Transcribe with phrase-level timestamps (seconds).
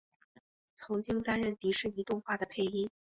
[0.75, 2.89] 曾经担任迪士尼动画的配音。